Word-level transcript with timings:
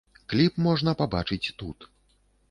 Кліп 0.31 0.55
можна 0.67 0.93
пабачыць 1.01 1.53
тут. 1.59 1.87